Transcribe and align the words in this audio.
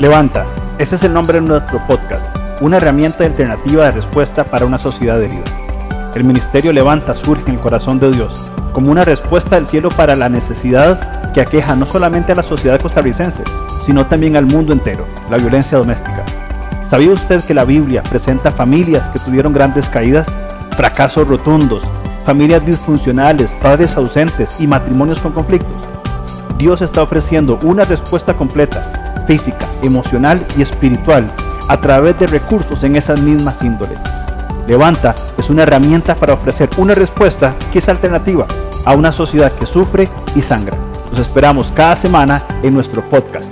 Levanta, 0.00 0.46
ese 0.78 0.96
es 0.96 1.04
el 1.04 1.12
nombre 1.12 1.42
de 1.42 1.46
nuestro 1.46 1.78
podcast, 1.86 2.26
una 2.62 2.78
herramienta 2.78 3.22
alternativa 3.22 3.84
de 3.84 3.90
respuesta 3.90 4.44
para 4.44 4.64
una 4.64 4.78
sociedad 4.78 5.22
herida. 5.22 5.44
El 6.14 6.24
Ministerio 6.24 6.72
Levanta 6.72 7.14
surge 7.14 7.44
en 7.48 7.56
el 7.56 7.60
corazón 7.60 8.00
de 8.00 8.10
Dios 8.10 8.50
como 8.72 8.90
una 8.90 9.04
respuesta 9.04 9.56
del 9.56 9.66
cielo 9.66 9.90
para 9.90 10.16
la 10.16 10.30
necesidad 10.30 11.32
que 11.34 11.42
aqueja 11.42 11.76
no 11.76 11.84
solamente 11.84 12.32
a 12.32 12.34
la 12.34 12.42
sociedad 12.42 12.80
costarricense, 12.80 13.42
sino 13.84 14.06
también 14.06 14.36
al 14.36 14.46
mundo 14.46 14.72
entero, 14.72 15.04
la 15.28 15.36
violencia 15.36 15.76
doméstica. 15.76 16.24
¿Sabía 16.88 17.12
usted 17.12 17.44
que 17.44 17.52
la 17.52 17.66
Biblia 17.66 18.02
presenta 18.02 18.50
familias 18.50 19.10
que 19.10 19.18
tuvieron 19.18 19.52
grandes 19.52 19.86
caídas, 19.90 20.28
fracasos 20.78 21.28
rotundos, 21.28 21.84
familias 22.24 22.64
disfuncionales, 22.64 23.50
padres 23.60 23.94
ausentes 23.98 24.62
y 24.62 24.66
matrimonios 24.66 25.20
con 25.20 25.32
conflictos? 25.32 25.90
Dios 26.56 26.80
está 26.80 27.02
ofreciendo 27.02 27.58
una 27.64 27.84
respuesta 27.84 28.32
completa, 28.32 28.99
física, 29.26 29.66
emocional 29.82 30.44
y 30.56 30.62
espiritual, 30.62 31.32
a 31.68 31.80
través 31.80 32.18
de 32.18 32.26
recursos 32.26 32.82
en 32.84 32.96
esas 32.96 33.20
mismas 33.20 33.62
índoles. 33.62 33.98
Levanta 34.66 35.14
es 35.36 35.50
una 35.50 35.62
herramienta 35.64 36.14
para 36.14 36.34
ofrecer 36.34 36.68
una 36.76 36.94
respuesta 36.94 37.54
que 37.72 37.78
es 37.80 37.88
alternativa 37.88 38.46
a 38.84 38.94
una 38.94 39.12
sociedad 39.12 39.52
que 39.52 39.66
sufre 39.66 40.08
y 40.34 40.42
sangra. 40.42 40.76
Nos 41.10 41.20
esperamos 41.20 41.72
cada 41.72 41.96
semana 41.96 42.44
en 42.62 42.74
nuestro 42.74 43.08
podcast. 43.08 43.50